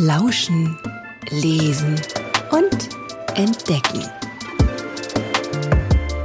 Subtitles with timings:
[0.00, 0.78] Lauschen,
[1.28, 2.00] Lesen
[2.52, 2.88] und
[3.34, 4.04] Entdecken.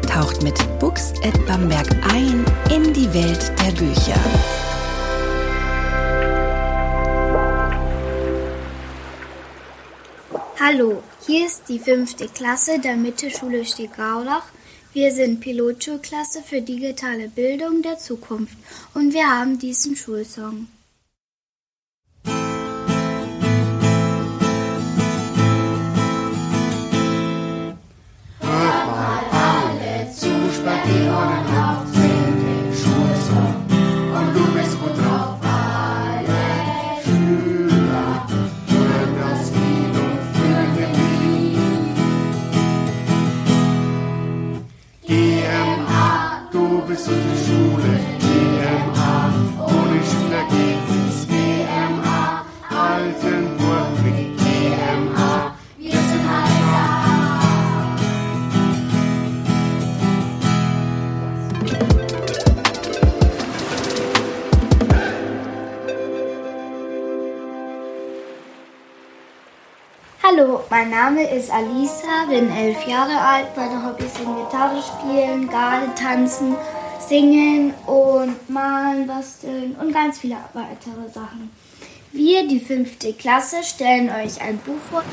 [0.08, 4.20] Taucht mit Books at Bamberg ein in die Welt der Bücher.
[10.60, 14.46] Hallo, hier ist die fünfte Klasse der Mittelschule Stegaulach.
[14.94, 18.56] Wir sind Pilotschulklasse für digitale Bildung der Zukunft
[18.94, 20.68] und wir haben diesen Schulsong.
[70.36, 73.56] Hallo, mein Name ist Alisa, bin elf Jahre alt.
[73.56, 76.56] Meine Hobbys sind Gitarre spielen, Garde tanzen,
[77.00, 81.52] singen und malen, basteln und ganz viele weitere Sachen.
[82.12, 85.04] Wir, die fünfte Klasse, stellen euch ein Buch vor.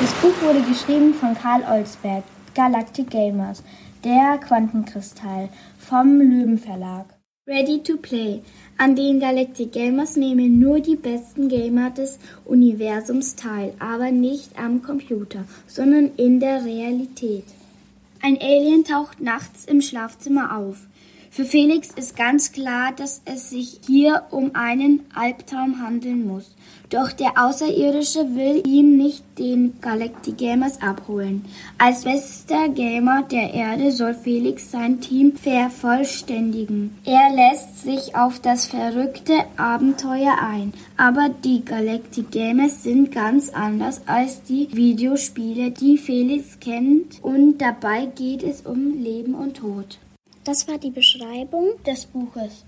[0.00, 3.62] Das Buch wurde geschrieben von Karl Olsberg, Galactic Gamers,
[4.02, 7.19] der Quantenkristall vom Löwen Verlag.
[7.50, 8.42] Ready to Play.
[8.78, 14.82] An den Galactic Gamers nehmen nur die besten Gamer des Universums teil, aber nicht am
[14.82, 17.42] Computer, sondern in der Realität.
[18.22, 20.86] Ein Alien taucht nachts im Schlafzimmer auf.
[21.32, 26.56] Für Felix ist ganz klar, dass es sich hier um einen Albtraum handeln muss.
[26.90, 31.44] Doch der Außerirdische will ihm nicht den Galactic Gamers abholen.
[31.78, 36.98] Als bester Gamer der Erde soll Felix sein Team vervollständigen.
[37.04, 40.72] Er lässt sich auf das verrückte Abenteuer ein.
[40.96, 47.22] Aber die Galactic Gamers sind ganz anders als die Videospiele, die Felix kennt.
[47.22, 49.98] Und dabei geht es um Leben und Tod.
[50.44, 52.64] Das war die Beschreibung des Buches.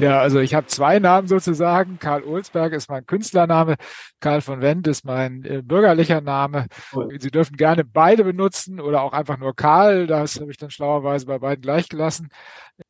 [0.00, 1.98] Ja, also ich habe zwei Namen sozusagen.
[1.98, 3.76] Karl Olsberg ist mein Künstlername,
[4.20, 6.66] Karl von Wendt ist mein äh, bürgerlicher Name.
[7.18, 10.06] Sie dürfen gerne beide benutzen oder auch einfach nur Karl.
[10.06, 12.28] Das habe ich dann schlauerweise bei beiden gleich gelassen.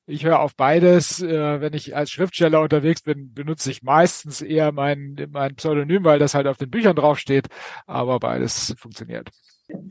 [0.06, 1.22] Ich höre auf beides.
[1.22, 6.18] Äh, wenn ich als Schriftsteller unterwegs bin, benutze ich meistens eher mein, mein Pseudonym, weil
[6.18, 7.48] das halt auf den Büchern draufsteht.
[7.86, 9.30] Aber beides funktioniert.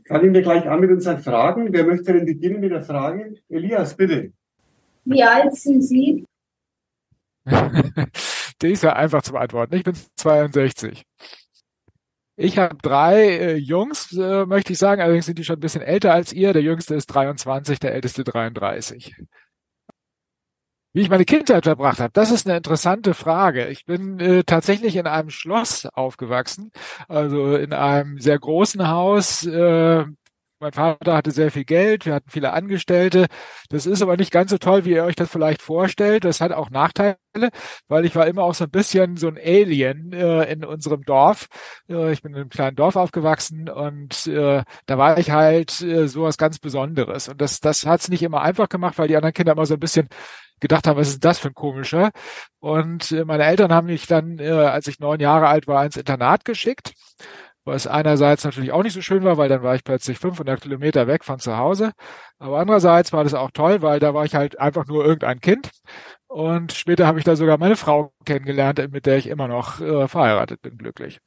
[0.08, 1.72] Fangen wir gleich an mit unseren Fragen.
[1.72, 3.34] Wer möchte denn beginnen mit der Frage?
[3.48, 4.32] Elias, bitte.
[5.04, 6.24] Wie alt sind Sie?
[8.62, 9.74] Die ist ja einfach zu beantworten.
[9.74, 11.04] Ich bin 62.
[12.38, 15.00] Ich habe drei äh, Jungs, äh, möchte ich sagen.
[15.00, 16.52] Allerdings sind die schon ein bisschen älter als ihr.
[16.52, 19.14] Der jüngste ist 23, der älteste 33.
[20.92, 23.68] Wie ich meine Kindheit verbracht habe, das ist eine interessante Frage.
[23.68, 26.72] Ich bin äh, tatsächlich in einem Schloss aufgewachsen,
[27.06, 30.04] also in einem sehr großen Haus äh,
[30.58, 33.26] mein Vater hatte sehr viel Geld, wir hatten viele Angestellte.
[33.68, 36.24] Das ist aber nicht ganz so toll, wie ihr euch das vielleicht vorstellt.
[36.24, 37.16] Das hat auch Nachteile,
[37.88, 41.48] weil ich war immer auch so ein bisschen so ein Alien äh, in unserem Dorf.
[41.88, 46.08] Äh, ich bin in einem kleinen Dorf aufgewachsen und äh, da war ich halt äh,
[46.08, 47.28] so was ganz Besonderes.
[47.28, 49.74] Und das, das hat es nicht immer einfach gemacht, weil die anderen Kinder immer so
[49.74, 50.08] ein bisschen
[50.60, 52.12] gedacht haben, was ist das für ein komischer?
[52.60, 55.96] Und äh, meine Eltern haben mich dann, äh, als ich neun Jahre alt war, ins
[55.98, 56.94] Internat geschickt
[57.66, 61.06] was einerseits natürlich auch nicht so schön war, weil dann war ich plötzlich 500 Kilometer
[61.06, 61.92] weg von zu Hause.
[62.38, 65.70] Aber andererseits war das auch toll, weil da war ich halt einfach nur irgendein Kind.
[66.28, 70.08] Und später habe ich da sogar meine Frau kennengelernt, mit der ich immer noch äh,
[70.08, 71.20] verheiratet bin, glücklich.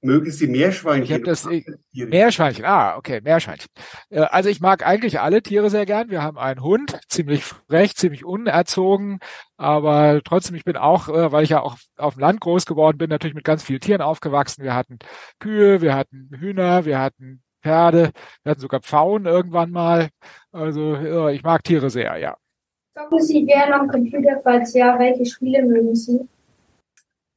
[0.00, 1.04] Mögen Sie Meerschweinchen?
[1.04, 2.64] Ich habe das ich, Meerschweinchen.
[2.64, 3.68] Ah, okay, Meerschweinchen.
[4.10, 6.08] Äh, also ich mag eigentlich alle Tiere sehr gern.
[6.10, 9.18] Wir haben einen Hund, ziemlich frech, ziemlich unerzogen,
[9.56, 12.96] aber trotzdem, ich bin auch, äh, weil ich ja auch auf dem Land groß geworden
[12.96, 14.62] bin, natürlich mit ganz vielen Tieren aufgewachsen.
[14.62, 14.98] Wir hatten
[15.40, 18.12] Kühe, wir hatten Hühner, wir hatten Pferde,
[18.44, 20.10] wir hatten sogar Pfauen irgendwann mal.
[20.52, 22.36] Also ich mag Tiere sehr, ja.
[22.94, 26.20] Zocken Sie gerne am Computer, falls ja, welche Spiele mögen Sie?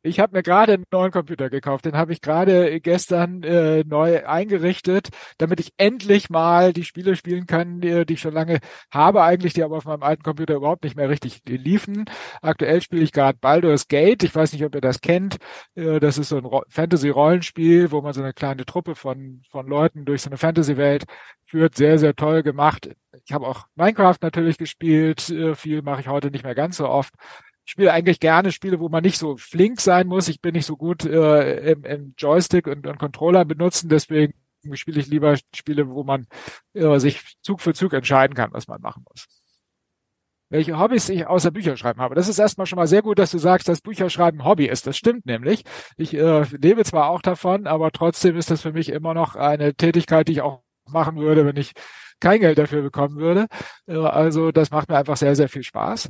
[0.03, 1.86] Ich habe mir gerade einen neuen Computer gekauft.
[1.86, 7.45] Den habe ich gerade gestern äh, neu eingerichtet, damit ich endlich mal die Spiele spielen
[7.45, 8.59] kann, die, die, ich schon lange
[8.92, 12.06] habe eigentlich, die aber auf meinem alten Computer überhaupt nicht mehr richtig liefen.
[12.42, 14.24] Aktuell spiele ich gerade Baldur's Gate.
[14.24, 15.38] Ich weiß nicht, ob ihr das kennt.
[15.75, 20.06] Äh, das ist so ein Fantasy-Rollenspiel, wo man so eine kleine Truppe von, von Leuten
[20.06, 21.06] durch so eine Fantasy-Welt
[21.45, 21.75] führt.
[21.75, 22.88] Sehr, sehr toll gemacht.
[23.13, 25.30] Ich Ich habe auch Minecraft natürlich gespielt.
[25.30, 27.13] Äh, viel mache ich heute nicht mehr ganz so oft.
[27.66, 30.28] Ich spiele eigentlich gerne Spiele, wo man nicht so flink sein muss.
[30.28, 34.34] Ich bin nicht so gut äh, im, im Joystick und, und Controller benutzen, deswegen
[34.74, 36.28] spiele ich lieber Spiele, wo man
[36.74, 39.28] äh, sich Zug für Zug entscheiden kann, was man machen muss
[40.52, 42.13] welche Hobbys ich außer Bücherschreiben habe.
[42.13, 44.86] Das ist erstmal schon mal sehr gut, dass du sagst, dass Bücherschreiben Hobby ist.
[44.86, 45.63] Das stimmt nämlich.
[45.98, 49.74] Ich äh, lebe zwar auch davon, aber trotzdem ist das für mich immer noch eine
[49.74, 51.72] Tätigkeit, die ich auch machen würde, wenn ich
[52.19, 53.48] kein Geld dafür bekommen würde.
[53.88, 56.10] Äh, also das macht mir einfach sehr, sehr viel Spaß.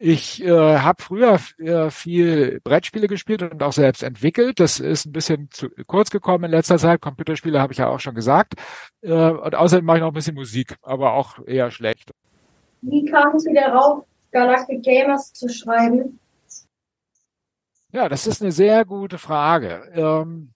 [0.00, 4.60] Ich äh, habe früher äh, viel Brettspiele gespielt und auch selbst entwickelt.
[4.60, 7.00] Das ist ein bisschen zu kurz gekommen in letzter Zeit.
[7.00, 8.54] Computerspiele habe ich ja auch schon gesagt.
[9.02, 12.12] Äh, und außerdem mache ich noch ein bisschen Musik, aber auch eher schlecht.
[12.82, 16.20] Wie kamen Sie darauf, Galactic Gamers zu schreiben?
[17.90, 19.90] Ja, das ist eine sehr gute Frage.
[19.94, 20.52] Ähm,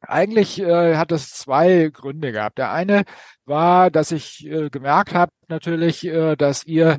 [0.00, 2.58] eigentlich äh, hat es zwei Gründe gehabt.
[2.58, 3.04] Der eine
[3.46, 6.98] war, dass ich äh, gemerkt habe natürlich, äh, dass ihr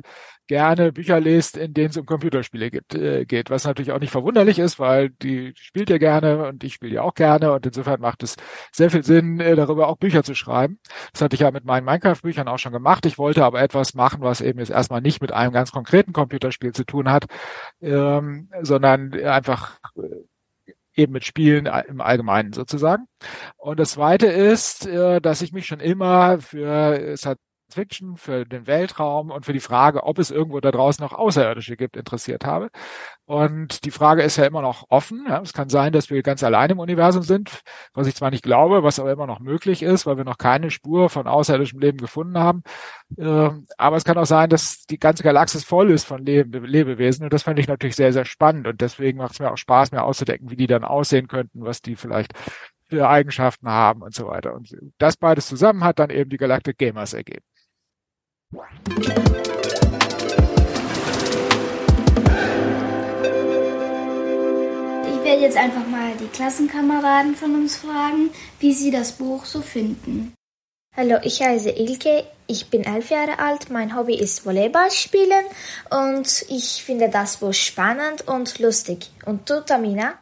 [0.50, 4.10] gerne Bücher lest, in denen es um Computerspiele gibt, äh, geht, was natürlich auch nicht
[4.10, 8.00] verwunderlich ist, weil die spielt ihr gerne und ich spiele ja auch gerne und insofern
[8.00, 8.34] macht es
[8.72, 10.80] sehr viel Sinn, äh, darüber auch Bücher zu schreiben.
[11.12, 13.06] Das hatte ich ja mit meinen Minecraft-Büchern auch schon gemacht.
[13.06, 16.72] Ich wollte aber etwas machen, was eben jetzt erstmal nicht mit einem ganz konkreten Computerspiel
[16.72, 17.26] zu tun hat,
[17.80, 23.06] ähm, sondern einfach äh, eben mit Spielen im Allgemeinen sozusagen.
[23.56, 27.38] Und das Zweite ist, äh, dass ich mich schon immer für, es hat
[27.70, 31.76] Fiction, für den Weltraum und für die Frage, ob es irgendwo da draußen noch Außerirdische
[31.76, 32.70] gibt, interessiert habe.
[33.26, 35.24] Und die Frage ist ja immer noch offen.
[35.28, 37.60] Ja, es kann sein, dass wir ganz allein im Universum sind,
[37.94, 40.70] was ich zwar nicht glaube, was aber immer noch möglich ist, weil wir noch keine
[40.70, 42.62] Spur von außerirdischem Leben gefunden haben.
[43.18, 47.24] Ähm, aber es kann auch sein, dass die ganze Galaxis voll ist von Lebe Lebewesen.
[47.24, 48.66] Und das fand ich natürlich sehr, sehr spannend.
[48.66, 51.82] Und deswegen macht es mir auch Spaß, mir auszudecken, wie die dann aussehen könnten, was
[51.82, 52.32] die vielleicht
[52.90, 54.54] für Eigenschaften haben und so weiter.
[54.54, 57.44] Und das beides zusammen hat dann eben die Galactic Gamers ergeben.
[58.52, 58.58] Ich
[65.22, 70.34] werde jetzt einfach mal die Klassenkameraden von uns fragen, wie sie das Buch so finden.
[70.96, 75.44] Hallo, ich heiße Ilke, ich bin elf Jahre alt, mein Hobby ist Volleyball spielen
[75.90, 79.10] und ich finde das Buch spannend und lustig.
[79.26, 80.14] Und du, Tamina?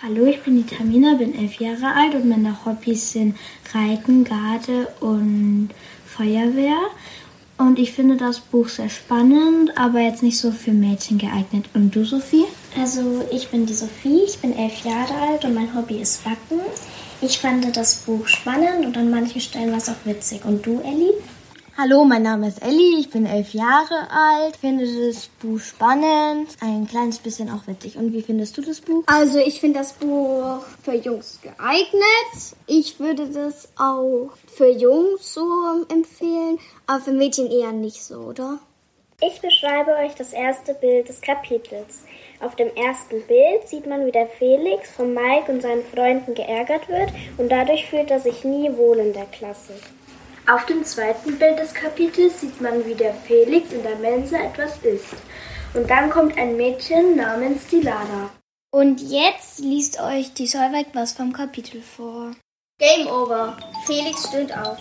[0.00, 3.36] Hallo, ich bin die Tamina, bin elf Jahre alt und meine Hobbys sind
[3.74, 5.70] Reiten, Garde und
[6.06, 6.78] Feuerwehr.
[7.58, 11.66] Und ich finde das Buch sehr spannend, aber jetzt nicht so für Mädchen geeignet.
[11.74, 12.44] Und du, Sophie?
[12.80, 16.60] Also, ich bin die Sophie, ich bin elf Jahre alt und mein Hobby ist Backen.
[17.20, 20.44] Ich fand das Buch spannend und an manchen Stellen war es auch witzig.
[20.44, 21.14] Und du, Ellie?
[21.80, 26.88] Hallo, mein Name ist Ellie, ich bin elf Jahre alt, finde das Buch spannend, ein
[26.88, 27.96] kleines bisschen auch witzig.
[27.96, 29.04] Und wie findest du das Buch?
[29.06, 32.56] Also ich finde das Buch für Jungs geeignet.
[32.66, 35.46] Ich würde das auch für Jungs so
[35.88, 36.58] empfehlen,
[36.88, 38.58] aber für Mädchen eher nicht so, oder?
[39.20, 42.02] Ich beschreibe euch das erste Bild des Kapitels.
[42.40, 46.88] Auf dem ersten Bild sieht man, wie der Felix von Mike und seinen Freunden geärgert
[46.88, 49.74] wird und dadurch fühlt er sich nie wohl in der Klasse.
[50.48, 54.78] Auf dem zweiten Bild des Kapitels sieht man, wie der Felix in der Mensa etwas
[54.78, 55.14] isst.
[55.74, 58.30] Und dann kommt ein Mädchen namens Dilana.
[58.70, 62.32] Und jetzt liest euch die Solveig was vom Kapitel vor.
[62.80, 63.58] Game over.
[63.84, 64.78] Felix stöhnt auf.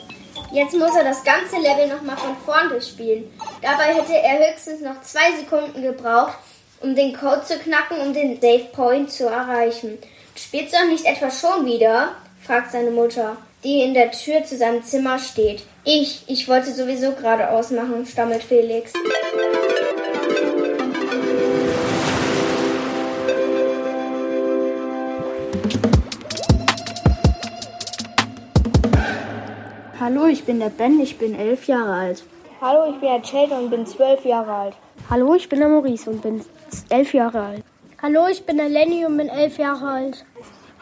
[0.54, 3.30] Jetzt muss er das ganze Level nochmal von vorn durchspielen.
[3.62, 6.38] Dabei hätte er höchstens noch zwei Sekunden gebraucht,
[6.80, 9.98] um den Code zu knacken, um den Save Point zu erreichen.
[10.34, 12.16] Du spielst doch nicht etwa schon wieder?
[12.42, 15.64] fragt seine Mutter die in der Tür zu seinem Zimmer steht.
[15.84, 18.94] Ich, ich wollte sowieso gerade ausmachen, stammelt Felix.
[30.00, 32.24] Hallo, ich bin der Ben, ich bin elf Jahre alt.
[32.62, 34.74] Hallo, ich bin der Sheldon und bin zwölf Jahre alt.
[35.10, 36.42] Hallo, ich bin der Maurice und bin
[36.90, 37.64] elf Jahre alt.
[38.02, 40.26] Hallo, ich bin der Lenny und bin elf Jahre alt.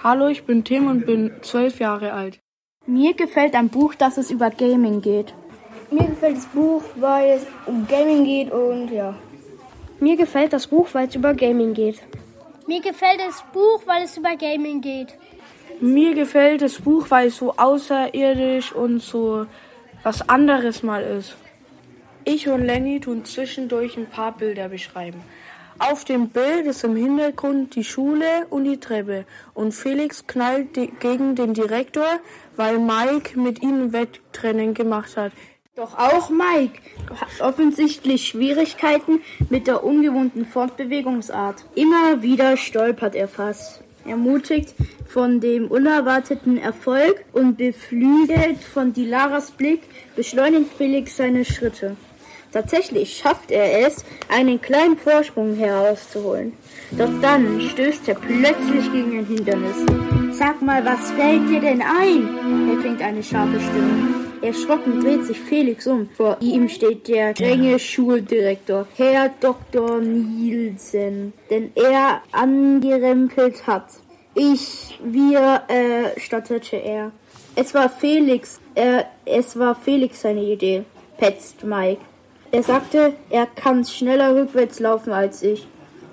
[0.04, 2.40] Hallo, ich bin Tim und bin zwölf Jahre alt.
[2.88, 5.34] Mir gefällt ein Buch, dass es über Gaming geht.
[5.90, 9.16] Mir gefällt das Buch, weil es um Gaming geht und ja.
[10.00, 12.00] Mir gefällt das Buch, weil es über Gaming geht.
[12.68, 15.16] Mir gefällt das Buch, weil es über Gaming geht.
[15.82, 19.48] Mir gefällt das Buch, weil es so außerirdisch und so
[20.04, 21.36] was anderes mal ist.
[22.24, 25.22] Ich und Lenny tun zwischendurch ein paar Bilder beschreiben.
[25.78, 31.36] Auf dem Bild ist im Hintergrund die Schule und die Treppe und Felix knallt gegen
[31.36, 32.20] den Direktor,
[32.56, 35.34] weil Mike mit ihm Wettrennen gemacht hat.
[35.76, 36.80] Doch auch Mike
[37.20, 41.66] hat offensichtlich Schwierigkeiten mit der ungewohnten Fortbewegungsart.
[41.76, 43.82] Immer wieder stolpert er fast.
[44.06, 49.82] Ermutigt von dem unerwarteten Erfolg und beflügelt von Dilaras Blick
[50.16, 51.98] beschleunigt Felix seine Schritte.
[52.56, 56.54] Tatsächlich schafft er es, einen kleinen Vorsprung herauszuholen.
[56.92, 59.76] Doch dann stößt er plötzlich gegen ein Hindernis.
[60.32, 62.70] Sag mal, was fällt dir denn ein?
[62.74, 64.26] erklingt eine scharfe Stimme.
[64.42, 66.08] Erschrocken dreht sich Felix um.
[66.16, 70.00] Vor ihm steht der strenge Schuldirektor, Herr Dr.
[70.00, 73.88] Nielsen, den er angerempelt hat.
[74.34, 77.12] Ich, wir, äh, stotterte er.
[77.58, 80.86] Es war Felix, äh, es war Felix seine Idee,
[81.18, 82.00] petzt Mike.
[82.56, 85.68] Er sagte, er kann schneller rückwärts laufen als ich.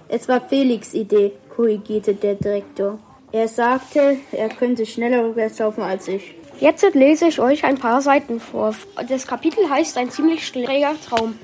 [0.08, 2.98] Es war Felix' Idee, korrigierte der Direktor.
[3.30, 6.34] Er sagte, er könnte schneller rückwärts laufen als ich.
[6.58, 8.74] Jetzt lese ich euch ein paar Seiten vor.
[9.08, 11.38] Das Kapitel heißt Ein ziemlich schräger Traum.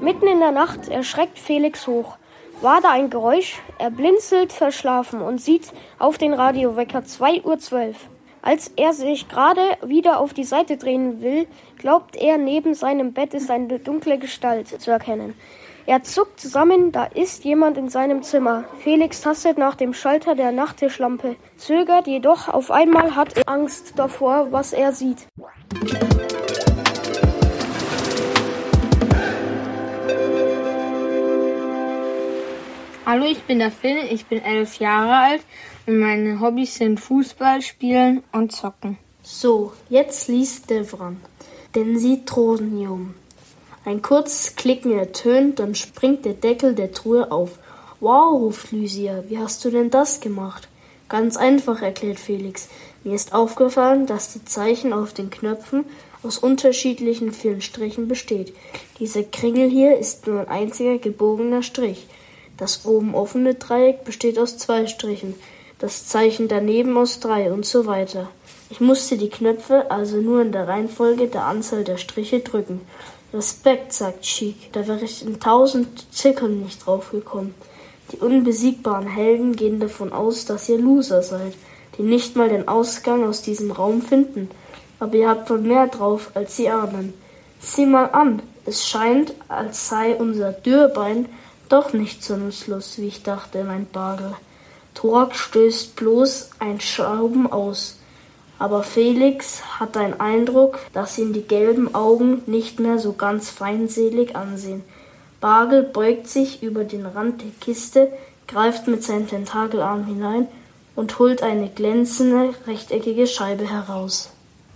[0.00, 2.16] Mitten in der Nacht erschreckt Felix hoch.
[2.60, 3.58] War da ein Geräusch?
[3.80, 7.94] Er blinzelt verschlafen und sieht auf den Radiowecker 2.12 Uhr.
[8.40, 13.34] Als er sich gerade wieder auf die Seite drehen will, glaubt er, neben seinem Bett
[13.34, 15.34] ist eine dunkle Gestalt zu erkennen.
[15.86, 18.64] Er zuckt zusammen, da ist jemand in seinem Zimmer.
[18.78, 24.52] Felix tastet nach dem Schalter der Nachttischlampe, zögert jedoch auf einmal hat er Angst davor,
[24.52, 25.26] was er sieht.
[33.04, 35.40] Hallo, ich bin der Phil, ich bin elf Jahre alt
[35.92, 38.98] meine Hobbys sind Fußball spielen und zocken.
[39.22, 41.20] So, jetzt liest Devran,
[41.74, 43.14] denn sie Tronium.
[43.86, 47.58] Ein kurzes Klicken ertönt, dann springt der Deckel der Truhe auf.
[48.00, 50.68] Wow, ruft Lysia, wie hast du denn das gemacht?
[51.08, 52.68] Ganz einfach, erklärt Felix.
[53.02, 55.86] Mir ist aufgefallen, dass die Zeichen auf den Knöpfen
[56.22, 58.54] aus unterschiedlichen vielen Strichen besteht.
[58.98, 62.06] Dieser Kringel hier ist nur ein einziger gebogener Strich.
[62.58, 65.34] Das oben offene Dreieck besteht aus zwei Strichen,
[65.78, 68.28] das Zeichen daneben aus drei und so weiter.
[68.70, 72.80] Ich musste die Knöpfe also nur in der Reihenfolge der Anzahl der Striche drücken.
[73.32, 77.54] Respekt, sagt Chic, da wäre ich in tausend Zirkeln nicht draufgekommen.
[78.12, 81.54] Die unbesiegbaren Helden gehen davon aus, dass ihr Loser seid,
[81.96, 84.50] die nicht mal den Ausgang aus diesem Raum finden.
[84.98, 87.14] Aber ihr habt wohl mehr drauf, als sie ahnen.
[87.60, 91.26] Sieh mal an, es scheint, als sei unser Dürrbein
[91.68, 94.34] doch nicht so nutzlos, wie ich dachte, mein Bagel.
[94.98, 97.98] Thorak stößt bloß ein Schrauben aus.
[98.58, 104.34] Aber Felix hat den Eindruck, dass ihn die gelben Augen nicht mehr so ganz feindselig
[104.34, 104.82] ansehen.
[105.40, 108.12] Bagel beugt sich über den Rand der Kiste,
[108.48, 110.48] greift mit seinem Tentakelarm hinein
[110.96, 114.30] und holt eine glänzende, rechteckige Scheibe heraus.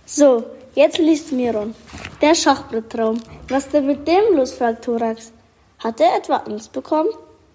[0.05, 1.75] So, jetzt liest Miron.
[2.21, 3.19] Der Schachbretttraum.
[3.49, 4.53] Was denn mit dem los?
[4.53, 5.33] fragt Thorax.
[5.79, 7.09] Hat er etwa Angst bekommen?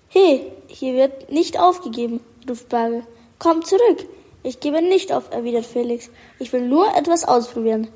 [0.09, 3.02] He, hier wird nicht aufgegeben, ruft Bagel.
[3.38, 4.07] Komm zurück.
[4.43, 6.11] Ich gebe nicht auf, erwidert Felix.
[6.38, 7.88] Ich will nur etwas ausprobieren.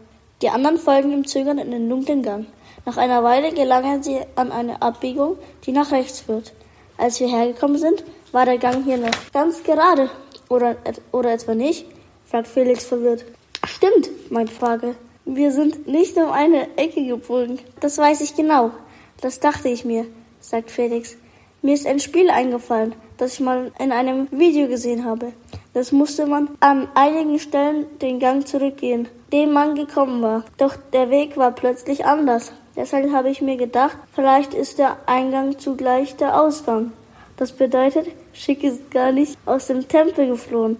[0.43, 2.47] Die anderen folgen ihm zögernd in den dunklen Gang.
[2.85, 6.53] Nach einer Weile gelangen sie an eine Abbiegung, die nach rechts führt.
[6.99, 10.11] Als wir hergekommen sind, war der Gang hier noch ganz gerade.
[10.49, 10.77] Oder,
[11.13, 11.87] oder etwa nicht?
[12.27, 13.25] fragt Felix verwirrt.
[13.65, 14.97] Stimmt, meint Frage.
[15.25, 17.61] Wir sind nicht um eine Ecke gebogen.
[17.81, 18.73] Das weiß ich genau.
[19.21, 20.07] Das dachte ich mir
[20.43, 21.17] sagt Felix.
[21.63, 25.33] Mir ist ein Spiel eingefallen, das ich mal in einem Video gesehen habe.
[25.75, 30.43] Das musste man an einigen Stellen den Gang zurückgehen, den man gekommen war.
[30.59, 32.53] Doch der Weg war plötzlich anders.
[32.75, 36.93] Deshalb habe ich mir gedacht, vielleicht ist der Eingang zugleich der Ausgang.
[37.37, 40.77] Das bedeutet, Schick ist gar nicht aus dem Tempel geflohen.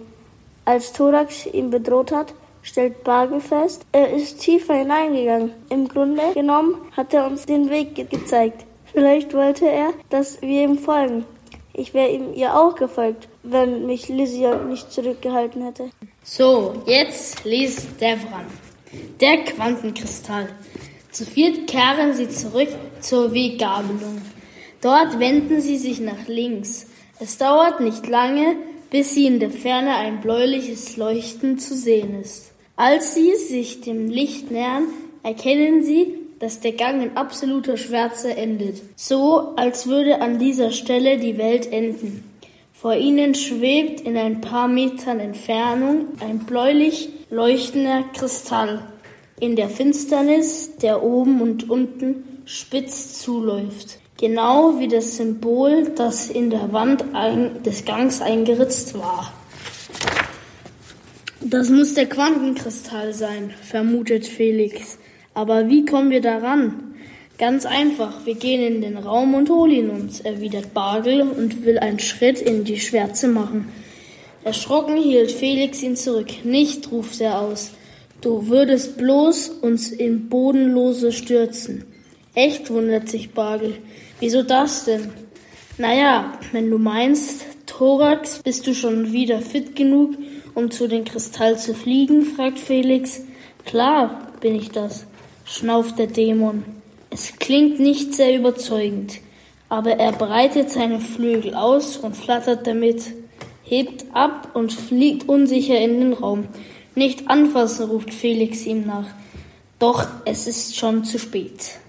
[0.65, 5.53] Als Thorax ihn bedroht hat, stellt Bagel fest, er ist tiefer hineingegangen.
[5.69, 8.65] Im Grunde genommen hat er uns den Weg ge gezeigt.
[8.91, 11.25] Vielleicht wollte er, dass wir ihm folgen.
[11.73, 15.89] Ich wäre ihm ja auch gefolgt, wenn mich Lysia nicht zurückgehalten hätte.
[16.23, 18.45] So, jetzt liest Devran.
[19.19, 20.49] Der Quantenkristall.
[21.11, 24.21] Zu viert kehren sie zurück zur Weggabelung.
[24.81, 26.87] Dort wenden sie sich nach links.
[27.19, 28.55] Es dauert nicht lange,
[28.91, 32.51] bis sie in der Ferne ein bläuliches Leuchten zu sehen ist.
[32.75, 34.87] Als sie sich dem Licht nähern,
[35.23, 41.17] erkennen sie, dass der Gang in absoluter Schwärze endet, so als würde an dieser Stelle
[41.17, 42.29] die Welt enden.
[42.73, 48.81] Vor ihnen schwebt in ein paar Metern Entfernung ein bläulich leuchtender Kristall
[49.39, 53.99] in der Finsternis, der oben und unten spitz zuläuft.
[54.17, 57.05] Genau wie das Symbol, das in der Wand
[57.65, 59.31] des Gangs eingeritzt war.
[61.39, 64.97] Das muss der Quantenkristall sein, vermutet Felix.
[65.33, 66.95] Aber wie kommen wir daran?
[67.39, 71.99] Ganz einfach, wir gehen in den Raum und holen uns, erwidert Bargel und will einen
[71.99, 73.69] Schritt in die Schwärze machen.
[74.43, 76.27] Erschrocken hielt Felix ihn zurück.
[76.43, 77.71] Nicht, ruft er aus.
[78.21, 81.85] Du würdest bloß uns in Bodenlose stürzen.
[82.35, 83.77] Echt, wundert sich Bargel.
[84.19, 85.09] Wieso das denn?
[85.77, 90.15] Naja, wenn du meinst, Thorax, bist du schon wieder fit genug,
[90.53, 92.25] um zu den Kristall zu fliegen?
[92.25, 93.23] fragt Felix.
[93.65, 95.07] Klar bin ich das,
[95.45, 96.63] schnauft der Dämon.
[97.09, 99.19] Es klingt nicht sehr überzeugend,
[99.69, 103.13] aber er breitet seine Flügel aus und flattert damit,
[103.63, 106.47] hebt ab und fliegt unsicher in den Raum.
[106.95, 109.07] Nicht anfassen, ruft Felix ihm nach.
[109.79, 111.79] Doch es ist schon zu spät.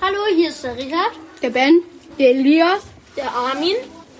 [0.00, 1.80] Hallo, hier ist der Richard, der Ben,
[2.18, 2.82] der Elias,
[3.16, 3.76] der Armin.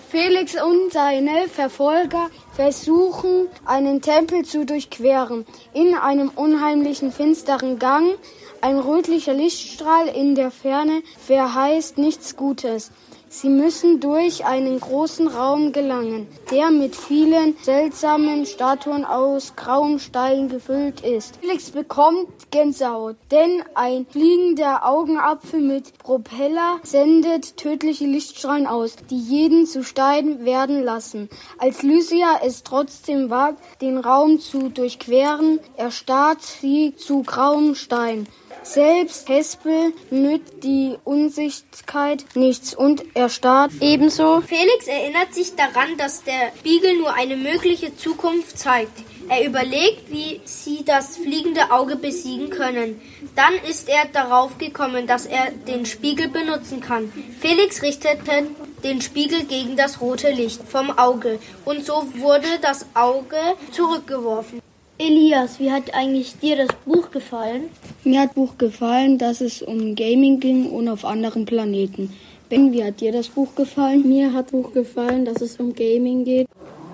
[0.08, 5.44] Felix und seine Verfolger versuchen, einen Tempel zu durchqueren.
[5.74, 8.16] In einem unheimlichen finsteren Gang
[8.60, 12.92] ein rötlicher Lichtstrahl in der Ferne verheißt nichts Gutes.
[13.28, 20.48] Sie müssen durch einen großen Raum gelangen, der mit vielen seltsamen Statuen aus grauem Stein
[20.48, 21.36] gefüllt ist.
[21.40, 29.66] Felix bekommt Gänsehaut, denn ein fliegender Augenapfel mit Propeller sendet tödliche Lichtstrahlen aus, die jeden
[29.66, 31.28] zu Stein werden lassen.
[31.58, 38.28] Als Lysia es trotzdem wagt, den Raum zu durchqueren, erstarrt sie zu grauem Stein.
[38.62, 44.40] Selbst Hespel nützt die Unsichtkeit nichts und er starrt ebenso.
[44.40, 49.02] Felix erinnert sich daran, dass der Spiegel nur eine mögliche Zukunft zeigt.
[49.28, 53.00] Er überlegt, wie sie das fliegende Auge besiegen können.
[53.34, 57.12] Dann ist er darauf gekommen, dass er den Spiegel benutzen kann.
[57.40, 58.46] Felix richtete
[58.84, 63.36] den Spiegel gegen das rote Licht vom Auge und so wurde das Auge
[63.72, 64.60] zurückgeworfen.
[64.98, 67.68] Elias, wie hat eigentlich dir das Buch gefallen?
[68.04, 72.14] Mir hat Buch gefallen, dass es um Gaming ging und auf anderen Planeten.
[72.48, 74.08] Ben, wie hat dir das Buch gefallen?
[74.08, 76.46] Mir hat Buch gefallen, dass es um Gaming geht.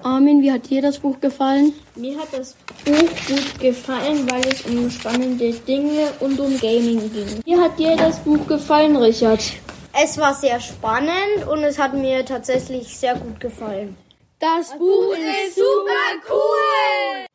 [0.02, 1.74] Armin, wie hat dir das Buch gefallen?
[1.94, 7.42] Mir hat das Buch gut gefallen, weil es um spannende Dinge und um Gaming ging.
[7.44, 9.42] Wie hat dir das Buch gefallen, Richard?
[9.92, 13.94] Es war sehr spannend und es hat mir tatsächlich sehr gut gefallen.
[14.38, 17.26] Das, das Buch, Buch ist super cool!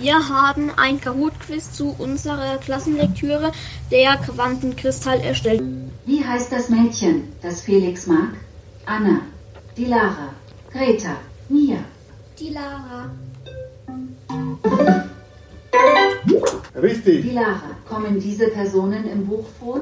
[0.00, 3.52] Wir haben ein Kahoot-Quiz zu unserer Klassenlektüre
[3.90, 5.62] der Quantenkristall erstellt.
[6.06, 8.30] Wie heißt das Mädchen, das Felix mag?
[8.86, 9.20] Anna,
[9.76, 10.30] die Lara,
[10.72, 11.16] Greta,
[11.50, 11.80] Mia.
[12.38, 13.10] Die Lara.
[16.80, 17.22] Richtig.
[17.22, 17.76] Die Lara.
[17.86, 19.80] Kommen diese Personen im Buch vor?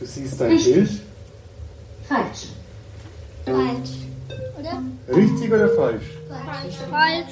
[0.00, 0.74] Du siehst ein Richtig.
[0.74, 0.90] Bild.
[2.08, 2.46] Falsch.
[3.44, 3.90] Falsch.
[4.58, 4.82] Oder?
[5.14, 6.04] Richtig oder falsch?
[6.26, 6.45] Falsch.
[6.90, 7.26] Falsch.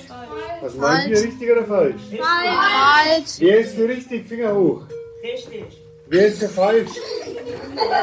[0.60, 2.02] Was meint ihr, richtig oder falsch?
[2.10, 3.30] Falsch.
[3.38, 4.26] Wer ist für richtig?
[4.28, 4.82] Finger hoch.
[5.22, 5.64] Richtig.
[6.08, 6.90] Wer ist für falsch?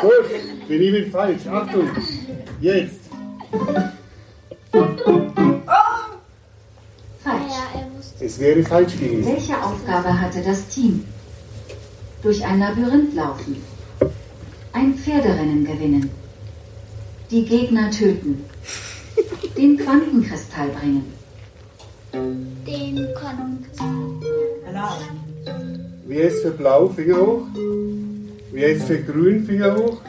[0.01, 0.25] Gut,
[0.67, 1.47] wir nehmen falsch.
[1.47, 1.89] Achtung.
[2.59, 2.99] Jetzt.
[7.23, 7.53] Falsch.
[8.19, 9.25] Es wäre falsch gewesen.
[9.25, 11.05] Welche Aufgabe hatte das Team?
[12.21, 13.63] Durch ein Labyrinth laufen.
[14.73, 16.09] Ein Pferderennen gewinnen.
[17.29, 18.45] Die Gegner töten.
[19.57, 21.20] Den Quantenkristall bringen.
[22.13, 23.87] Den Quantenkristall.
[24.69, 24.97] Blau.
[26.07, 26.89] Wer ist für blau?
[26.89, 27.43] Finger hoch.
[28.51, 29.45] Wer ist für grün?
[29.45, 30.01] Finger hoch.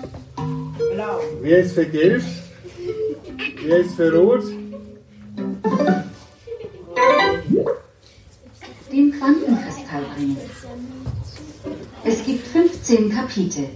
[0.95, 1.21] Blau.
[1.41, 2.25] Wer ist für gelb?
[3.65, 4.43] Wer ist für rot?
[8.91, 10.37] Den Quantenkristall bringen.
[12.05, 13.69] Es gibt 15 Kapitel.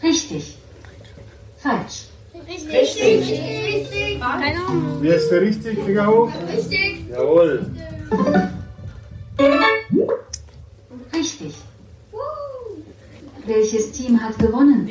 [0.00, 0.56] Richtig.
[1.58, 2.04] Falsch.
[2.48, 2.72] Richtig.
[2.72, 3.02] Richtig.
[3.04, 4.20] Richtig.
[4.20, 4.98] Keine Ahnung.
[5.00, 5.78] Wer ist für richtig?
[5.84, 6.32] Finger hoch.
[6.54, 6.99] Richtig.
[7.10, 7.66] Jawohl.
[11.12, 11.54] Richtig.
[13.46, 14.90] Welches Team hat gewonnen?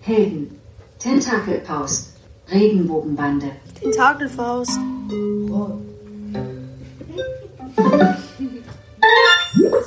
[0.00, 0.58] Helden.
[0.98, 2.14] Tentakelfaust.
[2.50, 3.50] Regenbogenbande.
[3.80, 4.78] Tentakelfaust.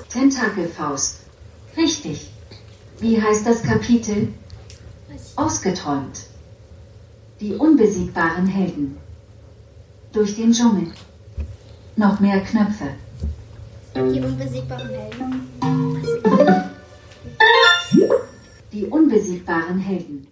[0.09, 1.21] Tentakelfaust.
[1.75, 2.29] Richtig.
[2.99, 4.27] Wie heißt das Kapitel?
[5.35, 6.27] Ausgeträumt.
[7.39, 8.97] Die unbesiegbaren Helden.
[10.13, 10.91] Durch den Dschungel.
[11.95, 12.85] Noch mehr Knöpfe.
[13.95, 15.49] Die unbesiegbaren Helden.
[18.71, 20.30] Die unbesiegbaren Helden.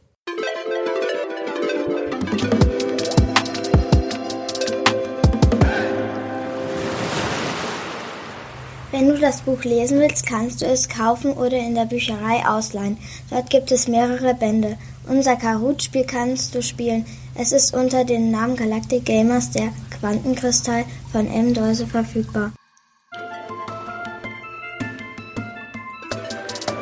[8.99, 12.97] Wenn du das Buch lesen willst, kannst du es kaufen oder in der Bücherei ausleihen.
[13.29, 14.75] Dort gibt es mehrere Bände.
[15.07, 17.05] Unser Kahoot-Spiel kannst du spielen.
[17.33, 20.83] Es ist unter dem Namen Galactic Gamers der Quantenkristall
[21.13, 21.53] von M.
[21.53, 22.51] Deuse verfügbar.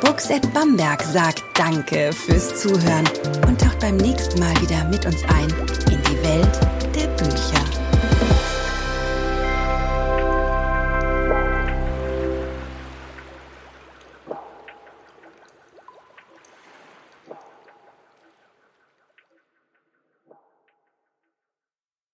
[0.00, 3.08] Books Bamberg sagt Danke fürs Zuhören
[3.46, 5.48] und taucht beim nächsten Mal wieder mit uns ein
[5.92, 6.58] in die Welt
[6.96, 7.67] der Bücher.